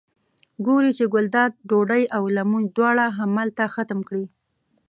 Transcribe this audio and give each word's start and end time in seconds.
ګوري 0.65 0.91
چې 0.97 1.03
ګلداد 1.13 1.51
ډوډۍ 1.69 2.03
او 2.15 2.23
لمونځ 2.35 2.67
دواړه 2.77 3.05
همدلته 3.19 3.63
ختم 3.73 3.99
کړي. 4.07 4.25